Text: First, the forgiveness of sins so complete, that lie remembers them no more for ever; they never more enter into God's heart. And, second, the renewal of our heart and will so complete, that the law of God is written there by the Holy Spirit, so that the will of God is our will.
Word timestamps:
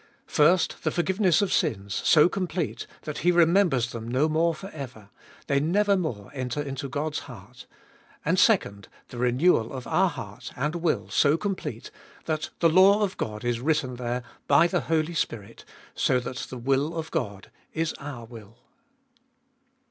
First, 0.25 0.77
the 0.81 0.89
forgiveness 0.89 1.43
of 1.43 1.53
sins 1.53 2.01
so 2.03 2.27
complete, 2.27 2.87
that 3.03 3.23
lie 3.23 3.29
remembers 3.29 3.91
them 3.91 4.07
no 4.07 4.27
more 4.27 4.55
for 4.55 4.71
ever; 4.71 5.11
they 5.45 5.59
never 5.59 5.95
more 5.95 6.31
enter 6.33 6.59
into 6.59 6.89
God's 6.89 7.19
heart. 7.29 7.67
And, 8.25 8.39
second, 8.39 8.87
the 9.09 9.19
renewal 9.19 9.71
of 9.71 9.85
our 9.85 10.09
heart 10.09 10.53
and 10.55 10.73
will 10.73 11.09
so 11.11 11.37
complete, 11.37 11.91
that 12.25 12.49
the 12.61 12.67
law 12.67 13.03
of 13.03 13.15
God 13.17 13.45
is 13.45 13.59
written 13.59 13.97
there 13.97 14.23
by 14.47 14.65
the 14.65 14.81
Holy 14.81 15.13
Spirit, 15.13 15.65
so 15.93 16.19
that 16.19 16.47
the 16.49 16.57
will 16.57 16.95
of 16.97 17.11
God 17.11 17.51
is 17.71 17.93
our 17.99 18.25
will. 18.25 18.57